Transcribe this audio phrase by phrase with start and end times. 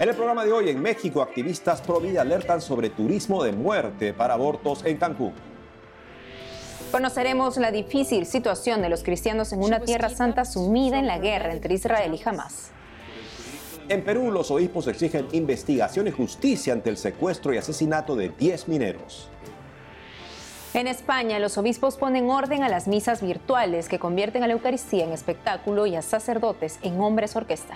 [0.00, 4.14] En el programa de hoy en México, activistas pro vida alertan sobre turismo de muerte
[4.14, 5.34] para abortos en Cancún.
[6.90, 11.52] Conoceremos la difícil situación de los cristianos en una tierra santa sumida en la guerra
[11.52, 12.70] entre Israel y Hamas.
[13.90, 18.68] En Perú, los obispos exigen investigación y justicia ante el secuestro y asesinato de 10
[18.68, 19.28] mineros.
[20.72, 25.04] En España, los obispos ponen orden a las misas virtuales que convierten a la Eucaristía
[25.04, 27.74] en espectáculo y a sacerdotes en hombres orquesta.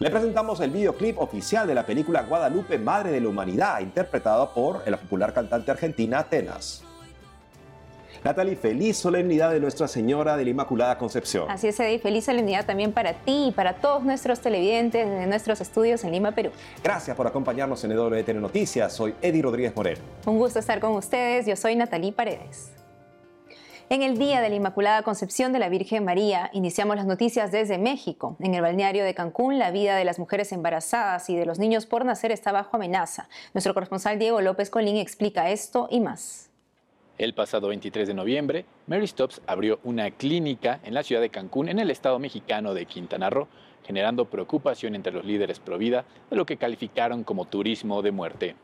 [0.00, 4.88] Le presentamos el videoclip oficial de la película Guadalupe, Madre de la Humanidad, interpretada por
[4.88, 6.84] la popular cantante argentina Atenas.
[8.22, 11.50] Natalie, feliz solemnidad de Nuestra Señora de la Inmaculada Concepción.
[11.50, 15.60] Así es, Eddie, feliz solemnidad también para ti y para todos nuestros televidentes de nuestros
[15.60, 16.50] estudios en Lima, Perú.
[16.84, 18.92] Gracias por acompañarnos en EWTN Noticias.
[18.92, 20.00] Soy Eddie Rodríguez Moreno.
[20.26, 21.44] Un gusto estar con ustedes.
[21.46, 22.77] Yo soy Natalie Paredes.
[23.90, 27.78] En el Día de la Inmaculada Concepción de la Virgen María, iniciamos las noticias desde
[27.78, 28.36] México.
[28.38, 31.86] En el balneario de Cancún, la vida de las mujeres embarazadas y de los niños
[31.86, 33.30] por nacer está bajo amenaza.
[33.54, 36.50] Nuestro corresponsal Diego López Colín explica esto y más.
[37.16, 41.70] El pasado 23 de noviembre, Mary Stops abrió una clínica en la ciudad de Cancún,
[41.70, 43.48] en el estado mexicano de Quintana Roo,
[43.86, 48.54] generando preocupación entre los líderes pro vida de lo que calificaron como turismo de muerte.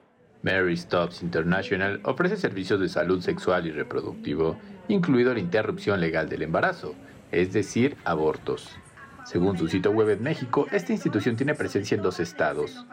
[0.44, 6.42] Mary Stops International ofrece servicios de salud sexual y reproductivo, incluido la interrupción legal del
[6.42, 6.94] embarazo,
[7.32, 8.76] es decir, abortos.
[9.24, 12.84] Según su sitio web en México, esta institución tiene presencia en dos estados.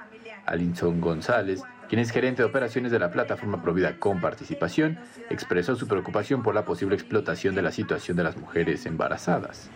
[0.45, 4.97] Alinson González, quien es gerente de operaciones de la plataforma Provida con participación,
[5.29, 9.69] expresó su preocupación por la posible explotación de la situación de las mujeres embarazadas.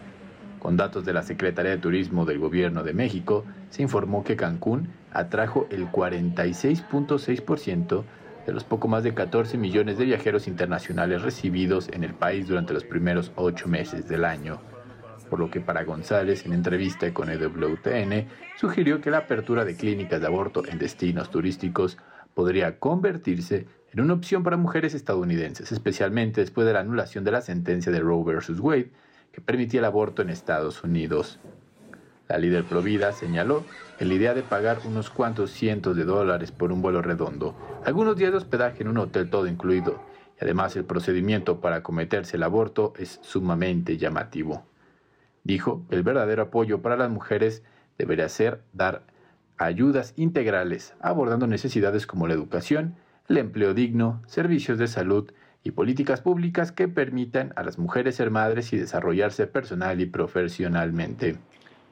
[0.66, 4.88] Con datos de la Secretaría de Turismo del Gobierno de México, se informó que Cancún
[5.13, 8.03] atrajo el 46.6%
[8.47, 12.73] de los poco más de 14 millones de viajeros internacionales recibidos en el país durante
[12.73, 14.59] los primeros ocho meses del año.
[15.29, 20.19] Por lo que para González, en entrevista con EWTN, sugirió que la apertura de clínicas
[20.19, 22.00] de aborto en destinos turísticos
[22.34, 27.41] podría convertirse en una opción para mujeres estadounidenses, especialmente después de la anulación de la
[27.41, 28.59] sentencia de Roe vs.
[28.59, 28.89] Wade,
[29.35, 31.40] que permitía el aborto en Estados Unidos.
[32.29, 33.66] La líder Provida señaló
[34.00, 37.53] que la idea de pagar unos cuantos cientos de dólares por un vuelo redondo,
[37.84, 40.01] algunos días de hospedaje en un hotel todo incluido,
[40.40, 44.63] y además el procedimiento para cometerse el aborto es sumamente llamativo.
[45.44, 47.62] Dijo que el verdadero apoyo para las mujeres
[47.97, 49.03] debería ser dar
[49.57, 52.95] ayudas integrales, abordando necesidades como la educación,
[53.28, 55.29] el empleo digno, servicios de salud
[55.65, 61.37] y políticas públicas que permitan a las mujeres ser madres y desarrollarse personal y profesionalmente.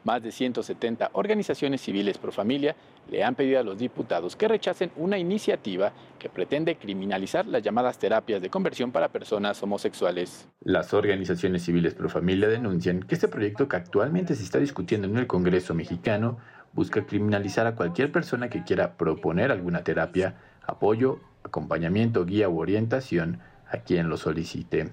[0.04, 2.76] Más de 170 organizaciones civiles pro familia
[3.10, 7.98] le han pedido a los diputados que rechacen una iniciativa que pretende criminalizar las llamadas
[7.98, 10.48] terapias de conversión para personas homosexuales.
[10.64, 15.18] Las organizaciones civiles pro familia denuncian que este proyecto que actualmente se está discutiendo en
[15.18, 16.38] el Congreso mexicano
[16.74, 23.40] busca criminalizar a cualquier persona que quiera proponer alguna terapia, apoyo, acompañamiento, guía u orientación
[23.74, 24.92] a quien lo solicite.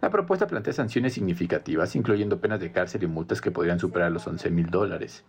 [0.00, 4.26] La propuesta plantea sanciones significativas, incluyendo penas de cárcel y multas que podrían superar los
[4.26, 5.24] 11 mil dólares.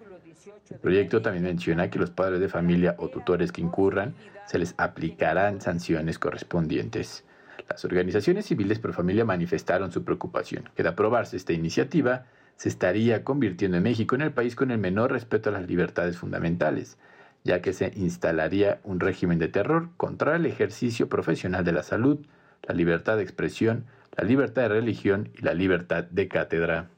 [0.69, 4.15] El proyecto también menciona que los padres de familia o tutores que incurran
[4.47, 7.23] se les aplicarán sanciones correspondientes.
[7.69, 12.25] Las organizaciones civiles por familia manifestaron su preocupación que de aprobarse esta iniciativa
[12.57, 16.17] se estaría convirtiendo en México en el país con el menor respeto a las libertades
[16.17, 16.97] fundamentales,
[17.43, 22.19] ya que se instalaría un régimen de terror contra el ejercicio profesional de la salud,
[22.67, 26.89] la libertad de expresión, la libertad de religión y la libertad de cátedra.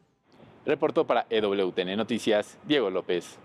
[0.65, 3.37] Reportó para EWTN Noticias Diego López.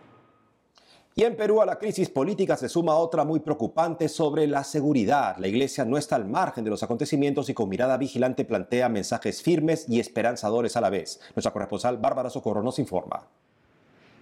[1.14, 5.36] Y en Perú a la crisis política se suma otra muy preocupante sobre la seguridad.
[5.36, 9.42] La iglesia no está al margen de los acontecimientos y con mirada vigilante plantea mensajes
[9.42, 11.20] firmes y esperanzadores a la vez.
[11.36, 13.28] Nuestra corresponsal Bárbara Socorro nos informa.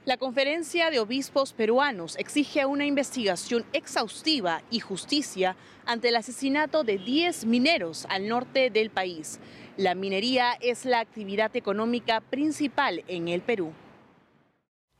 [0.06, 6.96] La Conferencia de Obispos Peruanos exige una investigación exhaustiva y justicia ante el asesinato de
[6.96, 9.40] 10 mineros al norte del país.
[9.76, 13.74] La minería es la actividad económica principal en el Perú.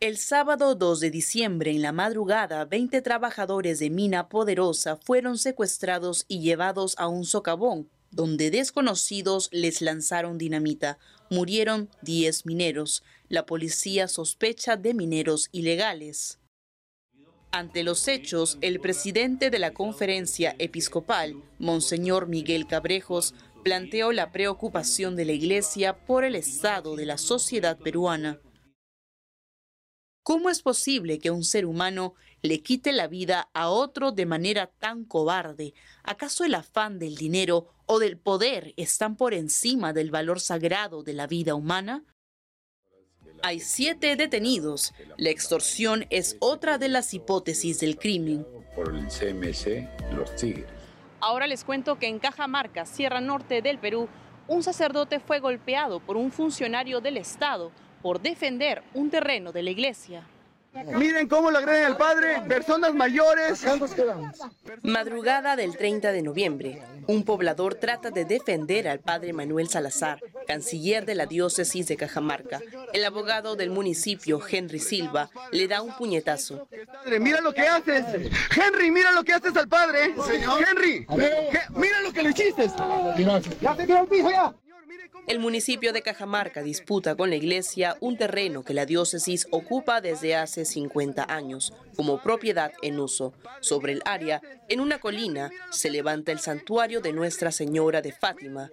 [0.00, 6.26] El sábado 2 de diciembre, en la madrugada, 20 trabajadores de Mina Poderosa fueron secuestrados
[6.28, 10.98] y llevados a un socavón, donde desconocidos les lanzaron dinamita.
[11.30, 16.40] Murieron 10 mineros la policía sospecha de mineros ilegales.
[17.52, 25.14] Ante los hechos, el presidente de la conferencia episcopal, Monseñor Miguel Cabrejos, planteó la preocupación
[25.14, 28.40] de la Iglesia por el estado de la sociedad peruana.
[30.24, 34.66] ¿Cómo es posible que un ser humano le quite la vida a otro de manera
[34.66, 35.72] tan cobarde?
[36.02, 41.12] ¿Acaso el afán del dinero o del poder están por encima del valor sagrado de
[41.12, 42.04] la vida humana?
[43.42, 44.92] Hay siete detenidos.
[45.16, 48.46] La extorsión es otra de las hipótesis del crimen.
[48.74, 50.66] Por el CMC, los Tigres.
[51.20, 54.08] Ahora les cuento que en Cajamarca, Sierra Norte del Perú,
[54.48, 57.72] un sacerdote fue golpeado por un funcionario del Estado
[58.02, 60.26] por defender un terreno de la iglesia.
[60.72, 63.64] Miren cómo lo agreden al padre, personas mayores.
[64.82, 71.06] Madrugada del 30 de noviembre, un poblador trata de defender al padre Manuel Salazar, canciller
[71.06, 72.60] de la diócesis de Cajamarca.
[72.92, 76.68] El abogado del municipio, Henry Silva, le da un puñetazo.
[77.18, 78.04] Mira lo que haces.
[78.56, 80.14] Henry, mira lo que haces al padre.
[80.68, 81.06] Henry,
[81.74, 82.70] mira lo que le hiciste.
[83.60, 84.54] Ya se el piso ya.
[85.26, 90.34] El municipio de Cajamarca disputa con la iglesia un terreno que la diócesis ocupa desde
[90.34, 93.32] hace 50 años como propiedad en uso.
[93.60, 98.70] Sobre el área, en una colina, se levanta el santuario de Nuestra Señora de Fátima.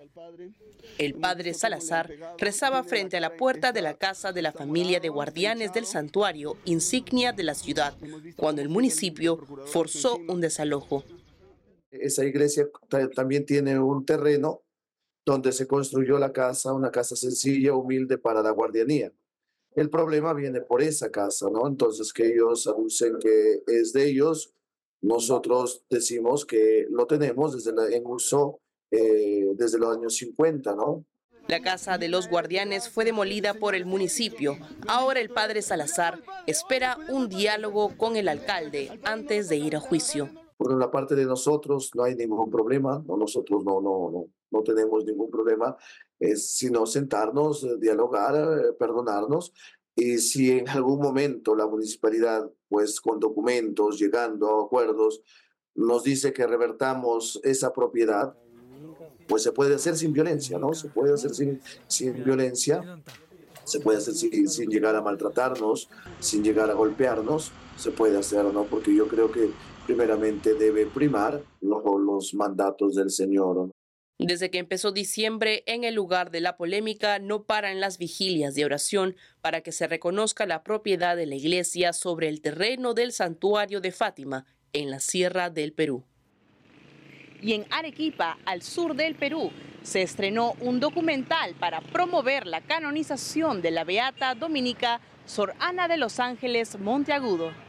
[0.98, 5.10] El padre Salazar rezaba frente a la puerta de la casa de la familia de
[5.10, 7.94] guardianes del santuario, insignia de la ciudad,
[8.36, 11.04] cuando el municipio forzó un desalojo.
[11.92, 12.68] Esa iglesia
[13.16, 14.62] también tiene un terreno
[15.27, 19.12] donde se construyó la casa, una casa sencilla, humilde para la guardianía.
[19.75, 21.68] El problema viene por esa casa, ¿no?
[21.68, 24.53] Entonces que ellos anuncien que es de ellos,
[25.01, 31.06] nosotros decimos que lo tenemos desde la, en uso eh, desde los años 50, ¿no?
[31.50, 34.57] La casa de los guardianes fue demolida por el municipio.
[34.88, 40.29] Ahora el padre Salazar espera un diálogo con el alcalde antes de ir a juicio.
[40.57, 44.63] Por la parte de nosotros no hay ningún problema, no, nosotros no, no, no, no
[44.63, 45.77] tenemos ningún problema,
[46.19, 49.54] es sino sentarnos, eh, dialogar, eh, perdonarnos.
[49.95, 55.21] Y si en algún momento la municipalidad, pues con documentos, llegando a acuerdos,
[55.75, 58.36] nos dice que revertamos esa propiedad,
[59.27, 60.74] pues se puede hacer sin violencia, ¿no?
[60.74, 63.01] Se puede hacer sin, sin violencia,
[63.63, 65.89] se puede hacer sin, sin, llegar a maltratarnos,
[66.19, 68.63] sin llegar a golpearnos, se puede hacer, ¿no?
[68.63, 69.51] Porque yo creo que
[69.88, 73.72] primeramente debe primar los, los mandatos del Señor.
[74.19, 78.66] Desde que empezó diciembre, en el lugar de la polémica no paran las vigilias de
[78.66, 83.80] oración para que se reconozca la propiedad de la iglesia sobre el terreno del santuario
[83.80, 86.04] de Fátima, en la Sierra del Perú.
[87.42, 89.51] Y en Arequipa, al sur del Perú,
[89.84, 95.98] se estrenó un documental para promover la canonización de la beata dominica Sor Ana de
[95.98, 97.67] los Ángeles Monteagudo.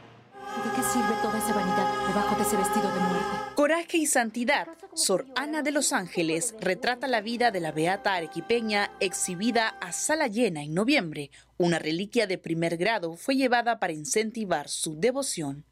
[0.59, 3.55] ¿De qué sirve toda esa vanidad debajo de ese vestido de muerte?
[3.55, 4.67] Coraje y santidad.
[4.93, 10.27] Sor Ana de los Ángeles retrata la vida de la beata arequipeña exhibida a sala
[10.27, 11.31] llena en noviembre.
[11.57, 15.63] Una reliquia de primer grado fue llevada para incentivar su devoción.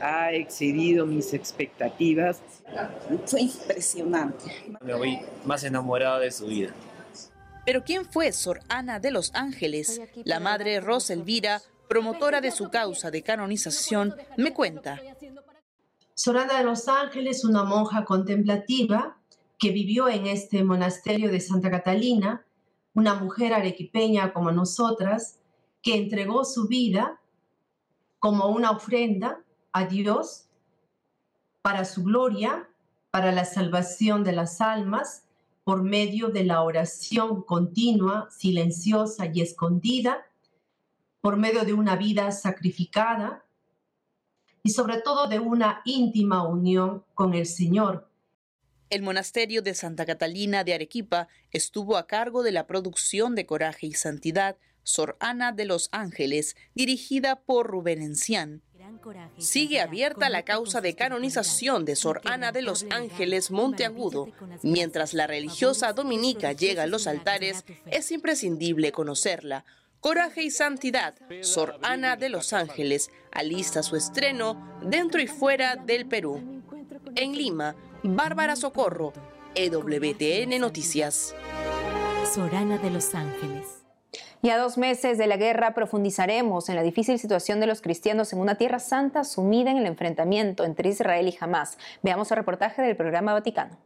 [0.00, 2.40] Ha excedido mis expectativas.
[3.24, 4.44] Fue impresionante.
[4.80, 6.72] Me voy más enamorado de su vida.
[7.64, 10.00] Pero ¿quién fue Sor Ana de los Ángeles?
[10.22, 15.00] La madre Rosa Elvira promotora de su causa de canonización, me cuenta.
[16.14, 19.18] Sorana de los Ángeles, una monja contemplativa
[19.58, 22.44] que vivió en este monasterio de Santa Catalina,
[22.94, 25.38] una mujer arequipeña como nosotras,
[25.82, 27.20] que entregó su vida
[28.18, 29.40] como una ofrenda
[29.72, 30.48] a Dios
[31.62, 32.68] para su gloria,
[33.10, 35.24] para la salvación de las almas,
[35.64, 40.24] por medio de la oración continua, silenciosa y escondida,
[41.20, 43.44] por medio de una vida sacrificada
[44.62, 48.10] y sobre todo de una íntima unión con el Señor.
[48.90, 53.86] El monasterio de Santa Catalina de Arequipa estuvo a cargo de la producción de Coraje
[53.86, 54.56] y Santidad
[54.86, 58.62] Sor Ana de los Ángeles, dirigida por Rubén Encián.
[59.36, 64.28] Sigue abierta la causa de canonización de Sor Ana de los Ángeles Monteagudo.
[64.62, 69.64] Mientras la religiosa dominica llega a los altares, es imprescindible conocerla
[70.06, 76.06] Coraje y Santidad, Sor Ana de los Ángeles, alista su estreno dentro y fuera del
[76.06, 76.62] Perú.
[77.16, 79.12] En Lima, Bárbara Socorro,
[79.56, 81.34] EWTN Noticias.
[82.32, 83.84] Sor Ana de los Ángeles.
[84.42, 88.32] Y a dos meses de la guerra profundizaremos en la difícil situación de los cristianos
[88.32, 91.78] en una tierra santa sumida en el enfrentamiento entre Israel y Hamas.
[92.04, 93.76] Veamos el reportaje del programa Vaticano.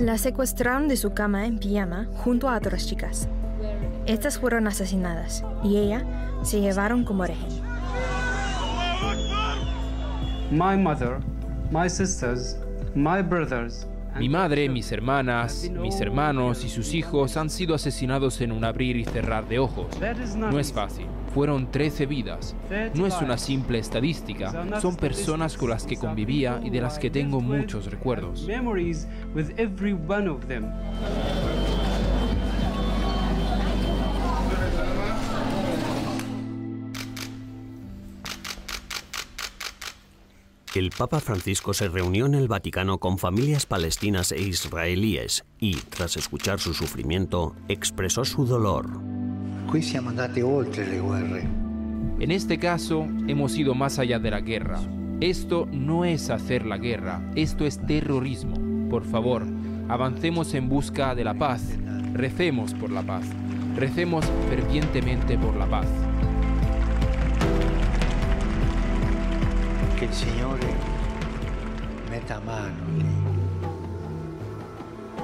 [0.00, 3.28] La secuestraron de su cama en pijama junto a otras chicas.
[4.06, 6.04] Estas fueron asesinadas y ella
[6.42, 7.46] se llevaron como rehén.
[10.50, 11.18] My mother,
[11.70, 12.56] my sisters,
[12.96, 13.86] my brothers
[14.18, 18.96] Mi madre, mis hermanas, mis hermanos y sus hijos han sido asesinados en un abrir
[18.96, 19.86] y cerrar de ojos.
[20.36, 21.06] No es fácil.
[21.34, 22.56] Fueron 13 vidas.
[22.94, 24.80] No es una simple estadística.
[24.80, 28.46] Son personas con las que convivía y de las que tengo muchos recuerdos.
[40.76, 46.18] El Papa Francisco se reunió en el Vaticano con familias palestinas e israelíes y, tras
[46.18, 48.86] escuchar su sufrimiento, expresó su dolor.
[52.20, 54.78] En este caso, hemos ido más allá de la guerra.
[55.20, 58.56] Esto no es hacer la guerra, esto es terrorismo.
[58.90, 59.46] Por favor,
[59.88, 61.62] avancemos en busca de la paz,
[62.12, 63.24] recemos por la paz,
[63.76, 65.86] recemos fervientemente por la paz.
[72.10, 72.74] Meta mano.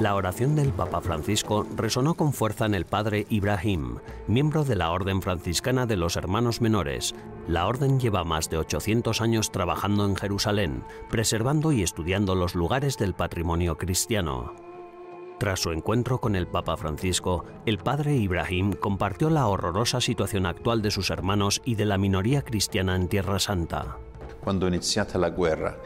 [0.00, 4.90] La oración del Papa Francisco resonó con fuerza en el padre Ibrahim, miembro de la
[4.90, 7.14] Orden Franciscana de los Hermanos Menores.
[7.46, 12.96] La orden lleva más de 800 años trabajando en Jerusalén, preservando y estudiando los lugares
[12.96, 14.54] del patrimonio cristiano.
[15.38, 20.80] Tras su encuentro con el Papa Francisco, el padre Ibrahim compartió la horrorosa situación actual
[20.80, 23.98] de sus hermanos y de la minoría cristiana en Tierra Santa.
[24.42, 25.76] Cuando iniziata la guerra,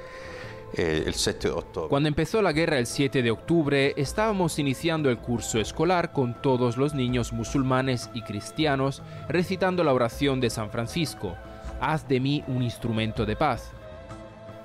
[0.73, 1.89] eh, el 7 de octubre.
[1.89, 6.77] Cuando empezó la guerra el 7 de octubre, estábamos iniciando el curso escolar con todos
[6.77, 11.37] los niños musulmanes y cristianos recitando la oración de San Francisco,
[11.81, 13.71] Haz de mí un instrumento de paz.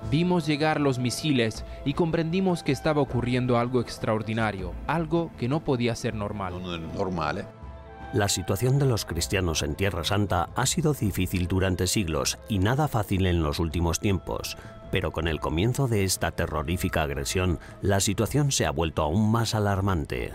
[0.10, 5.95] Vimos llegar los misiles y comprendimos que estaba ocurriendo algo extraordinario, algo que no podía
[5.95, 6.53] ser normal.
[6.95, 7.61] Normale.
[8.13, 12.89] La situación de los cristianos en Tierra Santa ha sido difícil durante siglos y nada
[12.89, 14.58] fácil en los últimos tiempos,
[14.91, 19.56] pero con el comienzo de esta terrorífica agresión, la situación se ha vuelto aún más
[19.56, 20.34] alarmante.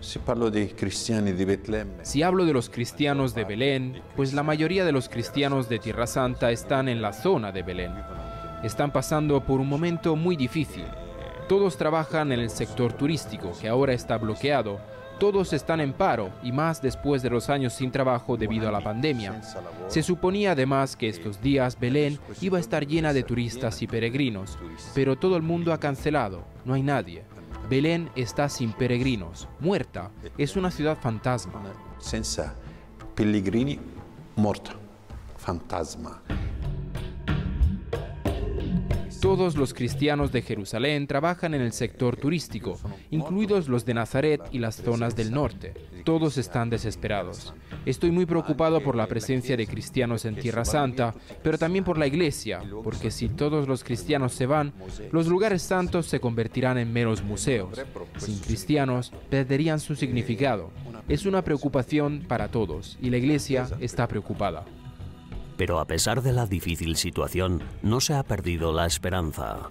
[0.00, 6.08] Si hablo de los cristianos de Belén, pues la mayoría de los cristianos de Tierra
[6.08, 7.92] Santa están en la zona de Belén.
[8.64, 10.86] Están pasando por un momento muy difícil.
[11.48, 14.80] Todos trabajan en el sector turístico, que ahora está bloqueado,
[15.18, 18.80] todos están en paro y más después de los años sin trabajo debido a la
[18.80, 19.40] pandemia.
[19.88, 24.58] Se suponía además que estos días Belén iba a estar llena de turistas y peregrinos,
[24.94, 27.24] pero todo el mundo ha cancelado, no hay nadie.
[27.68, 31.62] Belén está sin peregrinos, muerta, es una ciudad fantasma.
[33.14, 33.78] Pellegrini,
[34.36, 34.72] morta,
[35.36, 36.22] fantasma.
[39.20, 42.78] Todos los cristianos de Jerusalén trabajan en el sector turístico,
[43.10, 45.74] incluidos los de Nazaret y las zonas del norte.
[46.04, 47.52] Todos están desesperados.
[47.84, 52.06] Estoy muy preocupado por la presencia de cristianos en Tierra Santa, pero también por la
[52.06, 54.72] iglesia, porque si todos los cristianos se van,
[55.10, 57.80] los lugares santos se convertirán en meros museos.
[58.18, 60.70] Sin cristianos, perderían su significado.
[61.08, 64.64] Es una preocupación para todos y la iglesia está preocupada.
[65.58, 69.68] Pero a pesar de la difícil situación, no se ha perdido la esperanza.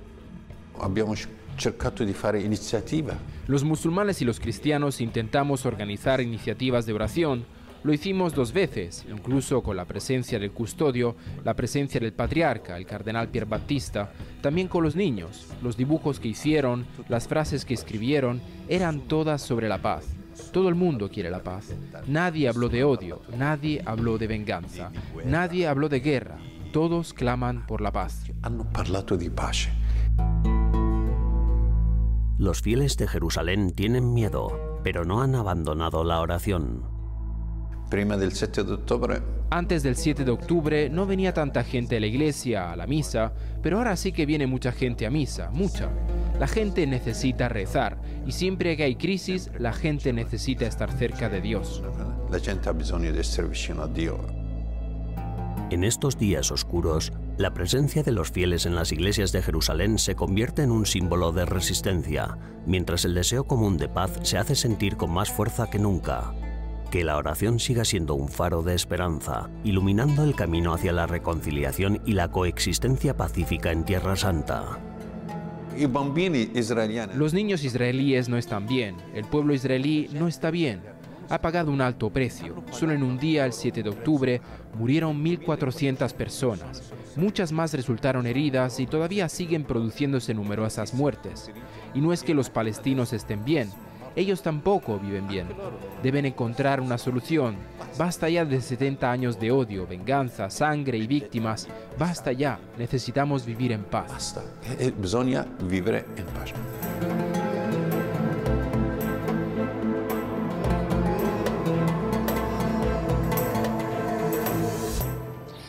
[3.48, 7.46] Los musulmanes y los cristianos intentamos organizar iniciativas de oración.
[7.84, 11.15] Lo hicimos dos veces, incluso con la presencia del custodio,
[11.46, 15.48] la presencia del patriarca, el cardenal Pierre Battista, también con los niños.
[15.63, 20.16] Los dibujos que hicieron, las frases que escribieron, eran todas sobre la paz.
[20.51, 21.74] Todo el mundo quiere la paz.
[22.08, 24.91] Nadie habló de odio, nadie habló de venganza,
[25.25, 26.38] nadie habló de guerra.
[26.72, 28.24] Todos claman por la paz.
[32.38, 36.84] Los fieles de Jerusalén tienen miedo, pero no han abandonado la oración.
[37.89, 39.22] del 7 de octubre.
[39.50, 43.34] Antes del 7 de octubre no venía tanta gente a la iglesia, a la misa,
[43.63, 45.89] pero ahora sí que viene mucha gente a misa, mucha.
[46.39, 51.41] La gente necesita rezar y siempre que hay crisis, la gente necesita estar cerca de
[51.41, 51.82] Dios.
[52.32, 54.20] La gente ha bisogno vicino a Dios.
[55.70, 60.15] En estos días oscuros, la presencia de los fieles en las iglesias de Jerusalén se
[60.15, 64.96] convierte en un símbolo de resistencia, mientras el deseo común de paz se hace sentir
[64.96, 66.34] con más fuerza que nunca.
[66.89, 72.01] Que la oración siga siendo un faro de esperanza, iluminando el camino hacia la reconciliación
[72.06, 74.79] y la coexistencia pacífica en Tierra Santa.
[77.15, 80.81] Los niños israelíes no están bien, el pueblo israelí no está bien.
[81.29, 82.63] Ha pagado un alto precio.
[82.72, 84.41] Solo en un día, el 7 de octubre,
[84.77, 86.93] murieron 1.400 personas.
[87.17, 91.51] Muchas más resultaron heridas y todavía siguen produciéndose numerosas muertes.
[91.93, 93.69] Y no es que los palestinos estén bien,
[94.17, 95.47] ellos tampoco viven bien.
[96.01, 97.55] Deben encontrar una solución.
[98.00, 101.67] Basta ya de 70 años de odio, venganza, sangre y víctimas.
[102.00, 102.59] Basta ya.
[102.79, 104.12] Necesitamos vivir en paz.
[104.12, 104.41] Basta.
[104.63, 106.51] Eh, eh, Bisogna vivere en paz.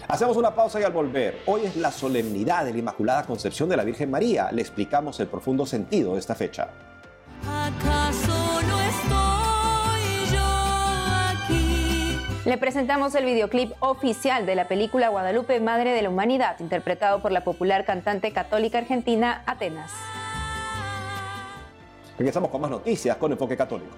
[0.09, 3.77] Hacemos una pausa y al volver, hoy es la solemnidad de la Inmaculada Concepción de
[3.77, 4.51] la Virgen María.
[4.53, 6.71] Le explicamos el profundo sentido de esta fecha.
[12.49, 17.31] Le presentamos el videoclip oficial de la película Guadalupe, Madre de la Humanidad, interpretado por
[17.31, 19.93] la popular cantante católica argentina Atenas.
[22.17, 23.97] Regresamos con más noticias con Enfoque Católico.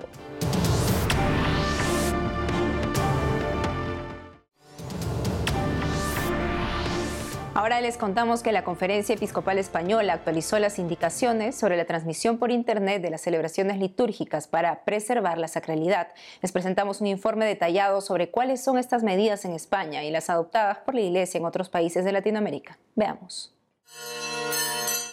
[7.61, 12.51] Ahora les contamos que la Conferencia Episcopal Española actualizó las indicaciones sobre la transmisión por
[12.51, 16.09] Internet de las celebraciones litúrgicas para preservar la sacralidad.
[16.41, 20.79] Les presentamos un informe detallado sobre cuáles son estas medidas en España y las adoptadas
[20.79, 22.79] por la Iglesia en otros países de Latinoamérica.
[22.95, 23.53] Veamos.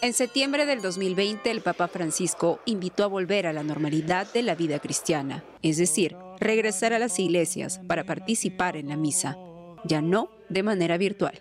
[0.00, 4.54] En septiembre del 2020, el Papa Francisco invitó a volver a la normalidad de la
[4.54, 9.36] vida cristiana, es decir, regresar a las iglesias para participar en la misa,
[9.84, 11.38] ya no de manera virtual.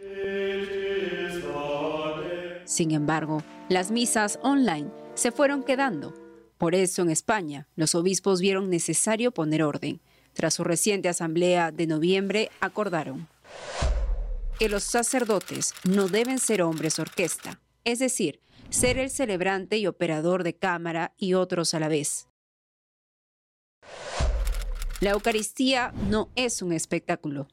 [2.67, 6.13] Sin embargo, las misas online se fueron quedando.
[6.57, 10.01] Por eso en España, los obispos vieron necesario poner orden.
[10.33, 13.29] Tras su reciente asamblea de noviembre, acordaron
[14.59, 20.43] que los sacerdotes no deben ser hombres orquesta, es decir, ser el celebrante y operador
[20.43, 22.27] de cámara y otros a la vez.
[24.99, 27.47] La Eucaristía no es un espectáculo,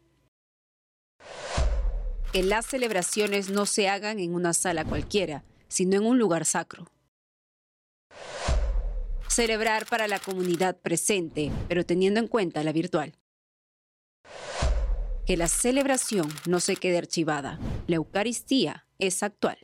[2.34, 6.84] que las celebraciones no se hagan en una sala cualquiera, sino en un lugar sacro.
[9.28, 13.14] Celebrar para la comunidad presente, pero teniendo en cuenta la virtual.
[15.24, 17.60] Que la celebración no se quede archivada.
[17.86, 19.58] La Eucaristía es actual.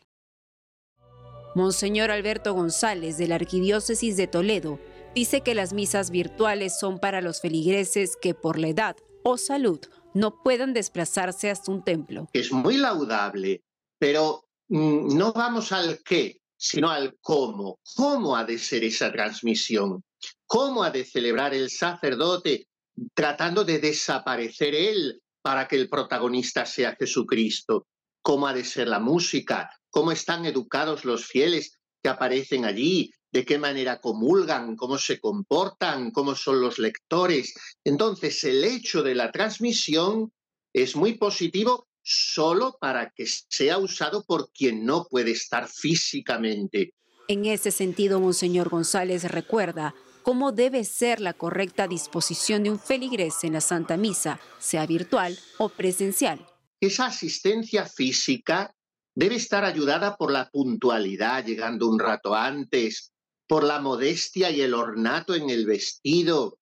[1.56, 4.78] Monseñor Alberto González de la Arquidiócesis de Toledo
[5.12, 9.80] dice que las misas virtuales son para los feligreses que por la edad o salud
[10.14, 12.28] no puedan desplazarse hasta un templo.
[12.32, 13.62] Es muy laudable,
[13.98, 17.78] pero mm, no vamos al qué, sino al cómo.
[17.96, 20.02] ¿Cómo ha de ser esa transmisión?
[20.46, 22.66] ¿Cómo ha de celebrar el sacerdote
[23.14, 27.86] tratando de desaparecer él para que el protagonista sea Jesucristo?
[28.22, 29.70] ¿Cómo ha de ser la música?
[29.88, 33.10] ¿Cómo están educados los fieles que aparecen allí?
[33.32, 37.54] De qué manera comulgan, cómo se comportan, cómo son los lectores.
[37.84, 40.32] Entonces, el hecho de la transmisión
[40.72, 46.94] es muy positivo solo para que sea usado por quien no puede estar físicamente.
[47.28, 53.44] En ese sentido, Monseñor González recuerda cómo debe ser la correcta disposición de un feligrés
[53.44, 56.44] en la Santa Misa, sea virtual o presencial.
[56.80, 58.74] Esa asistencia física
[59.14, 63.12] debe estar ayudada por la puntualidad, llegando un rato antes,
[63.50, 66.60] por la modestia y el ornato en el vestido,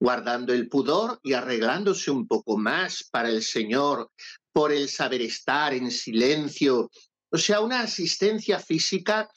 [0.00, 4.10] guardando el pudor y arreglándose un poco más para el Señor,
[4.50, 6.90] por el saber estar en silencio,
[7.30, 9.28] o sea, una asistencia física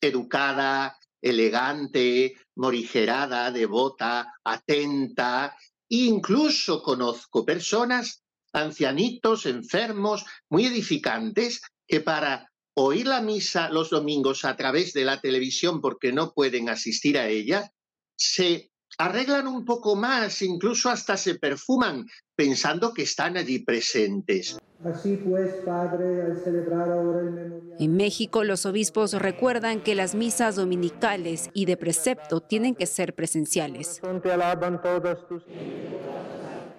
[0.00, 5.56] educada, elegante, morigerada, devota, atenta.
[5.88, 14.56] Incluso conozco personas, ancianitos, enfermos, muy edificantes, que para oír la misa los domingos a
[14.56, 17.72] través de la televisión porque no pueden asistir a ella,
[18.16, 22.06] se arreglan un poco más, incluso hasta se perfuman,
[22.36, 24.58] pensando que están allí presentes.
[24.84, 27.76] Así pues, Padre, al celebrar ahora el memorial...
[27.78, 33.14] En México, los obispos recuerdan que las misas dominicales y de precepto tienen que ser
[33.14, 34.00] presenciales.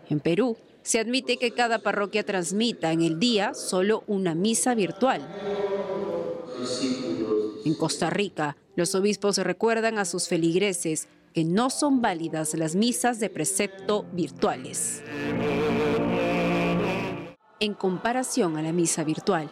[0.08, 5.28] En Perú, se admite que cada parroquia transmita en el día solo una misa virtual.
[7.66, 13.20] En Costa Rica, los obispos recuerdan a sus feligreses que no son válidas las misas
[13.20, 15.02] de precepto virtuales.
[17.60, 19.50] En comparación a la misa virtual,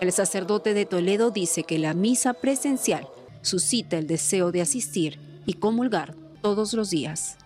[0.00, 3.06] el sacerdote de Toledo dice que la misa presencial
[3.42, 7.36] suscita el deseo de asistir y comulgar todos los días.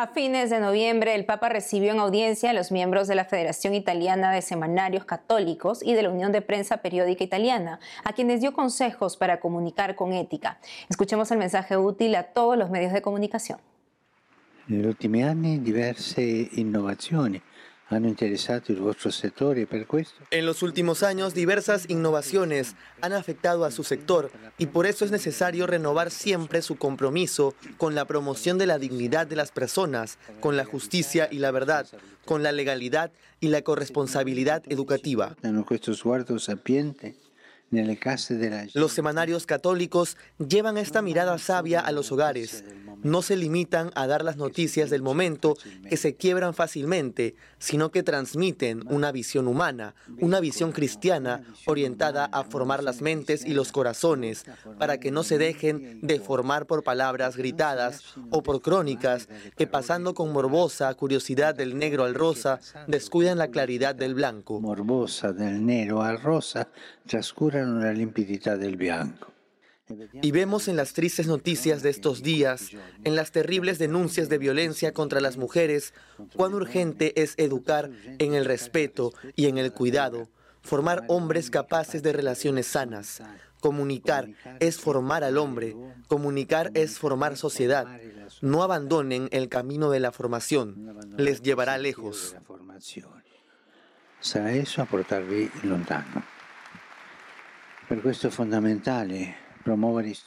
[0.00, 3.74] A fines de noviembre, el Papa recibió en audiencia a los miembros de la Federación
[3.74, 8.52] Italiana de Semanarios Católicos y de la Unión de Prensa Periódica Italiana, a quienes dio
[8.52, 10.60] consejos para comunicar con ética.
[10.88, 13.58] Escuchemos el mensaje útil a todos los medios de comunicación.
[14.68, 16.18] En los últimos años, diversas
[16.56, 17.42] innovaciones
[20.30, 25.10] en los últimos años, diversas innovaciones han afectado a su sector y por eso es
[25.10, 30.56] necesario renovar siempre su compromiso con la promoción de la dignidad de las personas, con
[30.56, 31.86] la justicia y la verdad,
[32.26, 35.34] con la legalidad y la corresponsabilidad educativa.
[38.74, 42.64] Los semanarios católicos llevan esta mirada sabia a los hogares.
[43.02, 45.56] no se limitan a dar las noticias del momento
[45.88, 52.44] que se quiebran fácilmente, sino que transmiten una visión humana, una visión cristiana orientada a
[52.44, 54.44] formar las mentes y los corazones,
[54.78, 60.32] para que no se dejen deformar por palabras gritadas o por crónicas que pasando con
[60.32, 64.60] morbosa curiosidad del negro al rosa, descuidan la claridad del blanco.
[64.60, 66.68] Morbosa del negro al rosa,
[70.20, 72.70] Y vemos en las tristes noticias de estos días,
[73.04, 75.94] en las terribles denuncias de violencia contra las mujeres,
[76.34, 80.28] cuán urgente es educar en el respeto y en el cuidado,
[80.62, 83.22] formar hombres capaces de relaciones sanas.
[83.60, 84.28] Comunicar
[84.60, 85.74] es formar al hombre,
[86.06, 87.86] comunicar es formar sociedad.
[88.42, 92.36] No abandonen el camino de la formación, les llevará lejos.
[94.20, 96.37] Sarà esso a portarvi lontano.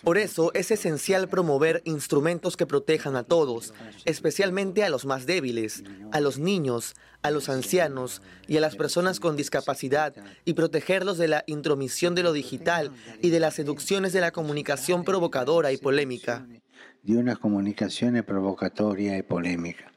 [0.04, 3.74] Por eso es esencial promover instrumentos que protejan a todos,
[4.06, 9.20] especialmente a los más débiles, a los niños, a los ancianos y a las personas
[9.20, 10.14] con discapacidad,
[10.46, 15.04] y protegerlos de la intromisión de lo digital y de las seducciones de la comunicación
[15.04, 16.46] provocadora y polémica.
[17.02, 19.91] De una comunicación provocatoria y polémica.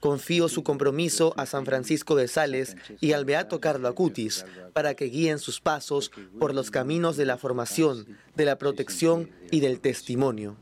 [0.00, 5.06] Confío su compromiso a San Francisco de Sales y al Beato Carlo Acutis para que
[5.06, 10.56] guíen sus pasos por los caminos de la formación, de la protección y del testimonio.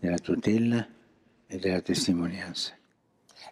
[0.00, 0.88] De la tutela
[1.48, 2.80] y de la testimonianza.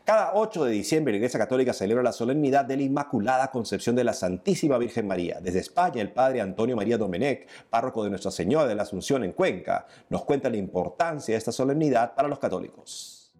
[0.08, 4.04] Cada 8 de diciembre la Iglesia Católica celebra la solemnidad de la Inmaculada Concepción de
[4.04, 5.38] la Santísima Virgen María.
[5.38, 9.32] Desde España, el padre Antonio María Domenech, párroco de Nuestra Señora de la Asunción en
[9.32, 13.34] Cuenca, nos cuenta la importancia de esta solemnidad para los católicos.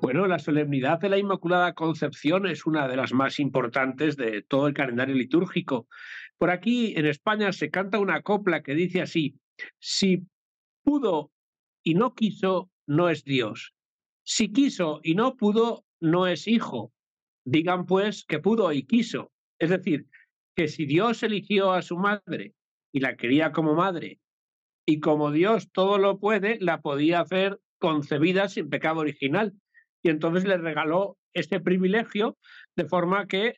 [0.00, 4.68] Bueno, la solemnidad de la Inmaculada Concepción es una de las más importantes de todo
[4.68, 5.88] el calendario litúrgico.
[6.38, 9.34] Por aquí, en España, se canta una copla que dice así,
[9.80, 10.22] si
[10.84, 11.32] pudo
[11.82, 13.74] y no quiso, no es Dios.
[14.24, 16.92] Si quiso y no pudo, no es hijo.
[17.44, 19.32] Digan pues que pudo y quiso.
[19.58, 20.06] Es decir,
[20.54, 22.54] que si Dios eligió a su madre
[22.92, 24.20] y la quería como madre,
[24.86, 29.54] y como Dios todo lo puede, la podía hacer concebida sin pecado original
[30.08, 32.38] y entonces le regaló este privilegio
[32.76, 33.56] de forma que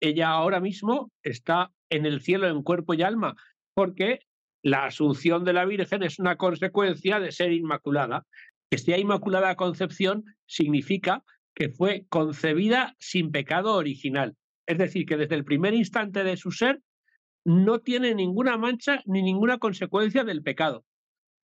[0.00, 3.34] ella ahora mismo está en el cielo en cuerpo y alma,
[3.74, 4.20] porque
[4.62, 8.24] la asunción de la Virgen es una consecuencia de ser inmaculada.
[8.70, 11.24] Que sea inmaculada concepción significa
[11.56, 14.36] que fue concebida sin pecado original.
[14.68, 16.80] Es decir, que desde el primer instante de su ser
[17.44, 20.84] no tiene ninguna mancha ni ninguna consecuencia del pecado.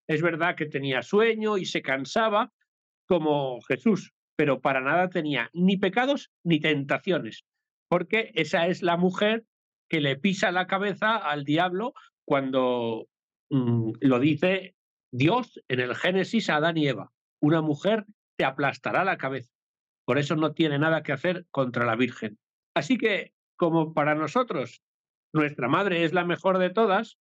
[0.06, 2.52] Es verdad que tenía sueño y se cansaba
[3.08, 7.44] como Jesús, pero para nada tenía ni pecados ni tentaciones,
[7.88, 9.44] porque esa es la mujer
[9.88, 11.94] que le pisa la cabeza al diablo
[12.24, 13.08] cuando
[13.50, 14.76] mm, lo dice
[15.12, 17.12] Dios en el Génesis a Adán y Eva.
[17.40, 18.04] Una mujer
[18.36, 19.52] te aplastará la cabeza.
[20.04, 22.38] Por eso no tiene nada que hacer contra la Virgen.
[22.74, 24.82] Así que, como para nosotros
[25.32, 27.18] nuestra madre es la mejor de todas,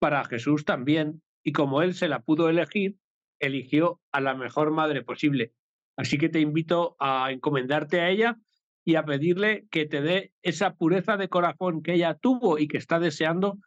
[0.00, 2.98] para Jesús también, y como él se la pudo elegir,
[3.40, 5.52] eligió a la mejor madre posible.
[5.96, 8.38] Así que te invito a encomendarte a ella
[8.84, 12.78] y a pedirle que te dé esa pureza de corazón que ella tuvo y que
[12.78, 13.58] está deseando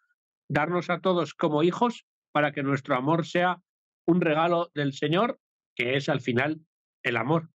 [0.47, 3.61] darnos a todos como hijos para que nuestro amor sea
[4.05, 5.39] un regalo del Señor,
[5.75, 6.61] que es al final
[7.03, 7.49] el amor.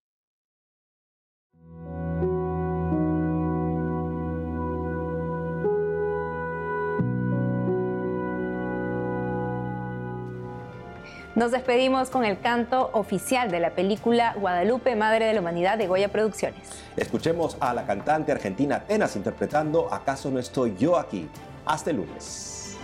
[11.34, 15.86] Nos despedimos con el canto oficial de la película Guadalupe, Madre de la Humanidad de
[15.86, 16.68] Goya Producciones.
[16.94, 21.26] Escuchemos a la cantante argentina Atenas interpretando ¿Acaso no estoy yo aquí?
[21.64, 22.76] Hasta el lunes.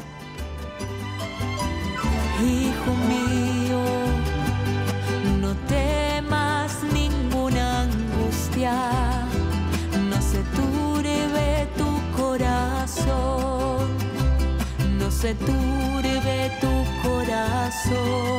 [2.40, 3.82] Hijo mío,
[5.42, 8.72] no temas ninguna angustia,
[10.08, 13.90] no se turbe tu corazón,
[14.98, 18.37] no se turbe tu corazón.